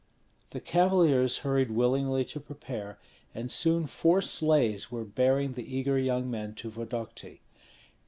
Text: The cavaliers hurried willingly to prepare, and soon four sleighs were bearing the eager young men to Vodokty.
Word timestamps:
The 0.49 0.59
cavaliers 0.59 1.37
hurried 1.45 1.69
willingly 1.69 2.25
to 2.25 2.39
prepare, 2.39 2.97
and 3.35 3.51
soon 3.51 3.85
four 3.85 4.19
sleighs 4.19 4.89
were 4.91 5.05
bearing 5.05 5.53
the 5.53 5.77
eager 5.77 5.99
young 5.99 6.27
men 6.27 6.55
to 6.55 6.71
Vodokty. 6.71 7.41